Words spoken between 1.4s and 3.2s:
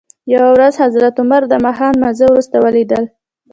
دماښام لمانځه وروسته ولید ل.